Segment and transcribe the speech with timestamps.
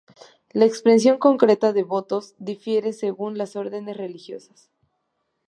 [0.51, 4.71] La expresión concreta de los votos difiere según las órdenes religiosas.